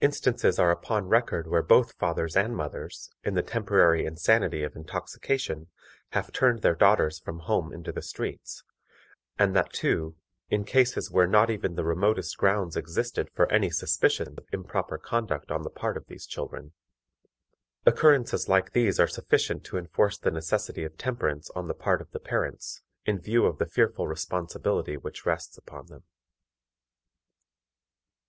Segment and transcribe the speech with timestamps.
[0.00, 5.66] Instances are upon record where both fathers and mothers, in the temporary insanity of intoxication,
[6.10, 8.62] have turned their daughters from home into the streets,
[9.40, 10.14] and that, too,
[10.50, 15.50] in cases where not even the remotest grounds existed for any suspicion of improper conduct
[15.50, 16.72] on the part of these children.
[17.84, 22.12] Occurrences like this are sufficient to enforce the necessity of temperance on the part of
[22.22, 26.04] parents, in view of the fearful responsibility which rests upon them.